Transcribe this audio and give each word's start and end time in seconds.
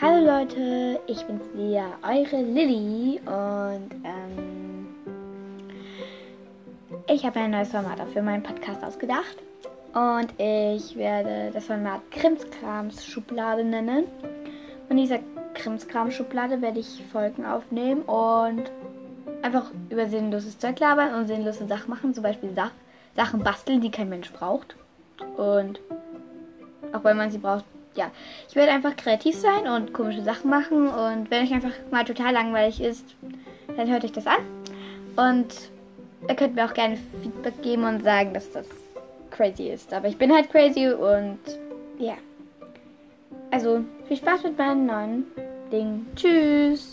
Leute, 0.00 1.00
ich 1.08 1.24
bin's 1.24 1.42
wieder, 1.54 1.86
eure 2.02 2.40
Lilly 2.40 3.20
und 3.26 3.90
ähm, 4.04 4.86
ich 7.08 7.26
habe 7.26 7.40
ein 7.40 7.50
neues 7.50 7.70
Format 7.70 8.00
für 8.12 8.22
meinen 8.22 8.44
Podcast 8.44 8.84
ausgedacht 8.84 9.36
und 9.94 10.32
ich 10.38 10.96
werde 10.96 11.50
das 11.52 11.66
Format 11.66 12.08
Krimskrams 12.12 13.04
Schublade 13.04 13.64
nennen. 13.64 14.04
Und 14.88 14.96
dieser 14.96 15.18
Krimskrams 15.54 16.14
Schublade 16.14 16.62
werde 16.62 16.78
ich 16.78 17.02
Folgen 17.10 17.44
aufnehmen 17.44 18.02
und 18.02 18.70
einfach 19.42 19.72
über 19.90 20.06
sinnloses 20.06 20.58
Zeug 20.58 20.78
labern 20.78 21.14
und 21.14 21.26
sinnlose 21.26 21.66
Sachen 21.66 21.90
machen, 21.90 22.14
zum 22.14 22.22
Beispiel 22.22 22.50
Sach 22.54 22.70
Sachen 23.16 23.42
basteln, 23.42 23.80
die 23.80 23.90
kein 23.90 24.08
Mensch 24.08 24.32
braucht 24.32 24.76
und 25.36 25.80
auch 26.92 27.02
wenn 27.02 27.16
man 27.16 27.30
sie 27.30 27.38
braucht, 27.38 27.64
ja, 27.98 28.12
ich 28.48 28.54
werde 28.54 28.72
einfach 28.72 28.96
kreativ 28.96 29.34
sein 29.34 29.66
und 29.66 29.92
komische 29.92 30.22
Sachen 30.22 30.48
machen. 30.48 30.88
Und 30.88 31.30
wenn 31.30 31.44
euch 31.44 31.52
einfach 31.52 31.72
mal 31.90 32.04
total 32.04 32.32
langweilig 32.32 32.80
ist, 32.80 33.04
dann 33.76 33.90
hört 33.90 34.04
euch 34.04 34.12
das 34.12 34.26
an. 34.26 34.38
Und 35.16 35.70
ihr 36.28 36.34
könnt 36.36 36.54
mir 36.54 36.64
auch 36.64 36.74
gerne 36.74 36.96
Feedback 37.22 37.60
geben 37.62 37.84
und 37.84 38.02
sagen, 38.02 38.32
dass 38.32 38.50
das 38.52 38.66
crazy 39.30 39.68
ist. 39.68 39.92
Aber 39.92 40.08
ich 40.08 40.16
bin 40.16 40.32
halt 40.32 40.50
crazy 40.50 40.88
und 40.88 41.40
ja. 41.98 42.14
Also 43.50 43.84
viel 44.06 44.16
Spaß 44.16 44.44
mit 44.44 44.58
meinem 44.58 44.86
neuen 44.86 45.26
Ding. 45.72 46.06
Tschüss. 46.14 46.87